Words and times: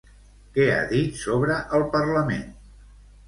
Què 0.53 0.63
ha 0.75 0.79
dit 0.91 1.19
sobre 1.25 1.57
el 1.79 1.85
parlament? 1.97 2.47